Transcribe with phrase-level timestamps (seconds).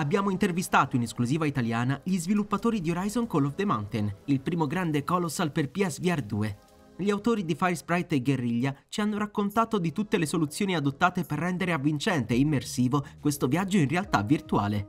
[0.00, 4.66] Abbiamo intervistato in esclusiva italiana gli sviluppatori di Horizon Call of the Mountain, il primo
[4.66, 6.58] grande Colossal per PSVR 2.
[6.96, 11.38] Gli autori di Firesprite e Guerriglia ci hanno raccontato di tutte le soluzioni adottate per
[11.38, 14.86] rendere avvincente e immersivo questo viaggio in realtà virtuale.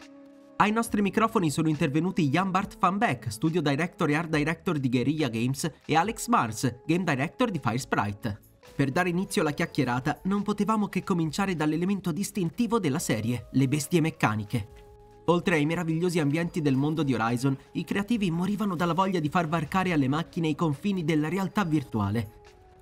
[0.55, 4.87] Ai nostri microfoni sono intervenuti Jan Bart van Beck, studio director e art director di
[4.87, 8.39] Guerrilla Games, e Alex Mars, game director di Firesprite.
[8.73, 13.99] Per dare inizio alla chiacchierata non potevamo che cominciare dall'elemento distintivo della serie, le bestie
[13.99, 14.89] meccaniche.
[15.25, 19.47] Oltre ai meravigliosi ambienti del mondo di Horizon, i creativi morivano dalla voglia di far
[19.47, 22.39] varcare alle macchine i confini della realtà virtuale,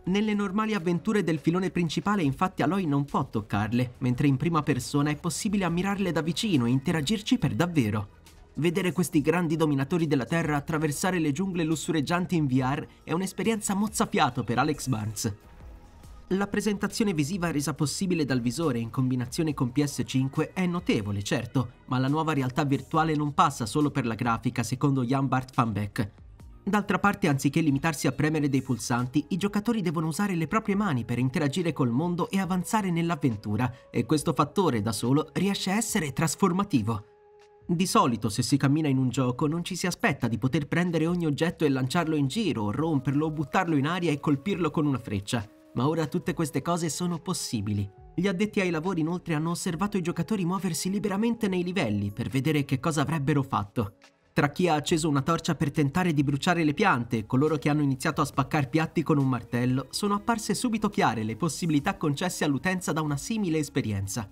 [0.09, 5.12] nelle normali avventure del filone principale infatti Aloy non può toccarle, mentre in prima persona
[5.12, 8.17] è possibile ammirarle da vicino e interagirci per davvero.
[8.55, 14.43] Vedere questi grandi dominatori della Terra attraversare le giungle lussureggianti in VR è un'esperienza mozzafiato
[14.43, 15.34] per Alex Barnes.
[16.33, 21.97] La presentazione visiva resa possibile dal visore in combinazione con PS5 è notevole, certo, ma
[21.97, 26.12] la nuova realtà virtuale non passa solo per la grafica, secondo Jan Bart van Beck.
[26.63, 31.04] D'altra parte, anziché limitarsi a premere dei pulsanti, i giocatori devono usare le proprie mani
[31.04, 36.13] per interagire col mondo e avanzare nell'avventura, e questo fattore da solo riesce a essere
[36.13, 37.05] trasformativo.
[37.65, 41.07] Di solito, se si cammina in un gioco, non ci si aspetta di poter prendere
[41.07, 44.99] ogni oggetto e lanciarlo in giro, romperlo o buttarlo in aria e colpirlo con una
[44.99, 45.57] freccia.
[45.80, 47.90] Ma ora tutte queste cose sono possibili.
[48.13, 52.66] Gli addetti ai lavori inoltre hanno osservato i giocatori muoversi liberamente nei livelli per vedere
[52.66, 53.94] che cosa avrebbero fatto.
[54.34, 57.70] Tra chi ha acceso una torcia per tentare di bruciare le piante e coloro che
[57.70, 62.44] hanno iniziato a spaccare piatti con un martello, sono apparse subito chiare le possibilità concesse
[62.44, 64.30] all'utenza da una simile esperienza.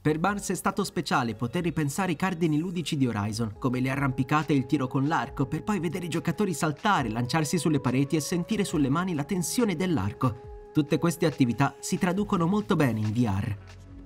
[0.00, 4.52] Per Barnes è stato speciale poter ripensare i cardini ludici di Horizon, come le arrampicate
[4.52, 8.20] e il tiro con l'arco, per poi vedere i giocatori saltare, lanciarsi sulle pareti e
[8.20, 10.50] sentire sulle mani la tensione dell'arco.
[10.72, 13.56] Tutte queste attività si traducono molto bene in VR.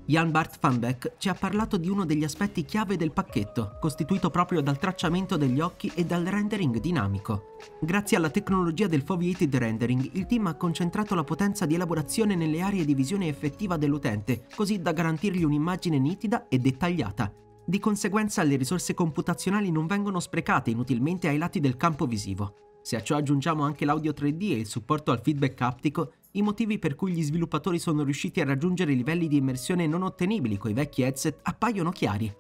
[0.09, 4.31] Jan Bart van Beck ci ha parlato di uno degli aspetti chiave del pacchetto, costituito
[4.31, 7.57] proprio dal tracciamento degli occhi e dal rendering dinamico.
[7.81, 12.61] Grazie alla tecnologia del foveated rendering, il team ha concentrato la potenza di elaborazione nelle
[12.61, 17.33] aree di visione effettiva dell'utente, così da garantirgli un'immagine nitida e dettagliata.
[17.65, 22.55] Di conseguenza le risorse computazionali non vengono sprecate inutilmente ai lati del campo visivo.
[22.87, 26.79] Se a ciò aggiungiamo anche l'audio 3D e il supporto al feedback aptico, i motivi
[26.79, 31.03] per cui gli sviluppatori sono riusciti a raggiungere livelli di immersione non ottenibili coi vecchi
[31.03, 32.35] headset appaiono chiari.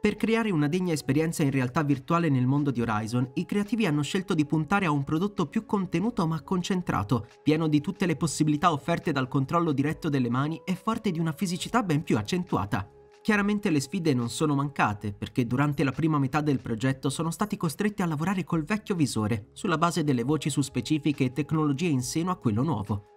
[0.00, 4.00] Per creare una degna esperienza in realtà virtuale nel mondo di Horizon, i creativi hanno
[4.00, 8.72] scelto di puntare a un prodotto più contenuto ma concentrato, pieno di tutte le possibilità
[8.72, 12.88] offerte dal controllo diretto delle mani e forte di una fisicità ben più accentuata.
[13.20, 17.58] Chiaramente le sfide non sono mancate, perché durante la prima metà del progetto sono stati
[17.58, 22.00] costretti a lavorare col vecchio visore, sulla base delle voci su specifiche e tecnologie in
[22.00, 23.09] seno a quello nuovo.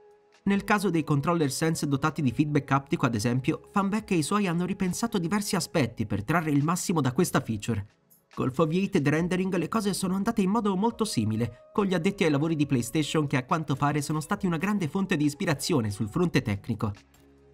[0.46, 4.48] Nel caso dei controller sense dotati di feedback aptico, ad esempio, Fanbeck e i suoi
[4.48, 7.88] hanno ripensato diversi aspetti per trarre il massimo da questa feature.
[8.34, 12.30] Col foveated rendering le cose sono andate in modo molto simile, con gli addetti ai
[12.30, 16.09] lavori di PlayStation che a quanto pare sono stati una grande fonte di ispirazione sul
[16.09, 16.92] fronte tecnico.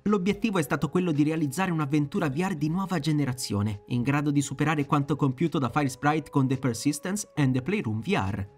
[0.03, 4.85] L'obiettivo è stato quello di realizzare un'avventura VR di nuova generazione, in grado di superare
[4.85, 8.57] quanto compiuto da Firesprite con The Persistence and The Playroom VR.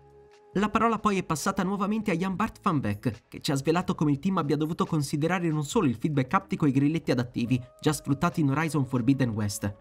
[0.55, 3.95] La parola poi è passata nuovamente a Jan Bart van Beck, che ci ha svelato
[3.95, 7.57] come il team abbia dovuto considerare non solo il feedback aptico e i grilletti adattivi,
[7.79, 9.73] già sfruttati in Horizon Forbidden West.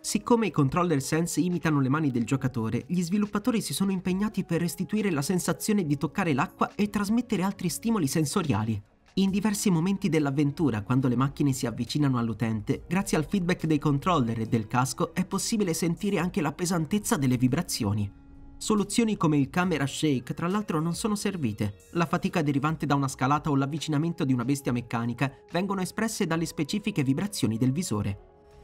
[0.00, 4.60] Siccome i controller sense imitano le mani del giocatore, gli sviluppatori si sono impegnati per
[4.60, 8.82] restituire la sensazione di toccare l'acqua e trasmettere altri stimoli sensoriali.
[9.14, 14.40] In diversi momenti dell'avventura, quando le macchine si avvicinano all'utente, grazie al feedback dei controller
[14.40, 18.24] e del casco è possibile sentire anche la pesantezza delle vibrazioni.
[18.58, 21.74] Soluzioni come il camera shake tra l'altro non sono servite.
[21.92, 26.46] La fatica derivante da una scalata o l'avvicinamento di una bestia meccanica vengono espresse dalle
[26.46, 28.18] specifiche vibrazioni del visore.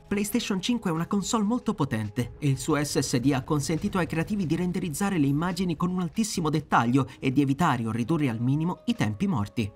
[0.08, 4.47] PlayStation 5 è una console molto potente e il suo SSD ha consentito ai creativi
[4.47, 8.82] di renderizzare le immagini con un altissimo dettaglio e di evitare o ridurre al minimo
[8.86, 9.70] i tempi morti.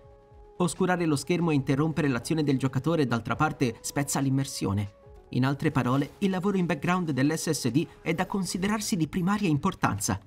[0.59, 5.05] Oscurare lo schermo e interrompere l'azione del giocatore d'altra parte spezza l'immersione.
[5.37, 10.19] In altre parole, il lavoro in background dell'SSD è da considerarsi di primaria importanza.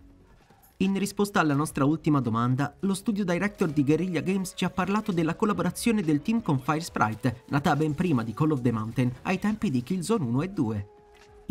[0.77, 5.11] In risposta alla nostra ultima domanda, lo studio director di Guerrilla Games ci ha parlato
[5.11, 9.39] della collaborazione del team con Firesprite, nata ben prima di Call of the Mountain, ai
[9.39, 10.87] tempi di Killzone 1 e 2.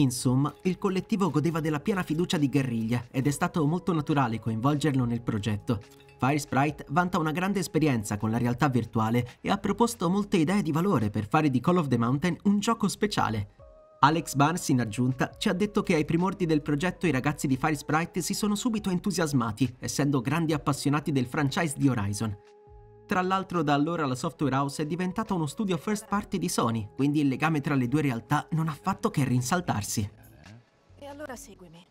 [0.00, 5.05] Insomma, il collettivo godeva della piena fiducia di Guerriglia ed è stato molto naturale coinvolgerlo
[5.05, 5.81] nel progetto.
[6.19, 10.73] Firesprite vanta una grande esperienza con la realtà virtuale e ha proposto molte idee di
[10.73, 13.55] valore per fare di Call of the Mountain un gioco speciale.
[14.00, 17.56] Alex Barnes, in aggiunta, ci ha detto che ai primordi del progetto i ragazzi di
[17.56, 22.37] Firesprite si sono subito entusiasmati, essendo grandi appassionati del franchise di Horizon.
[23.09, 26.91] Tra l'altro da allora la software house è diventata uno studio first party di Sony,
[26.95, 30.11] quindi il legame tra le due realtà non ha fatto che rinsaltarsi.
[31.07, 31.87] allora seguimi.